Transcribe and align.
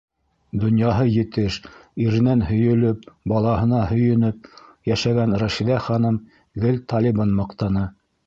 Донъяһы 0.61 1.03
етеш, 1.23 1.57
иренән 2.05 2.41
һөйөлөп, 2.47 3.03
балаһына 3.33 3.83
һөйөнөп 3.91 4.49
йәшәгән 4.91 5.37
Рәшиҙә 5.45 5.77
ханым 5.89 6.17
гел 6.67 6.83
Талибын 6.95 7.37
маҡтаны: 7.43 7.85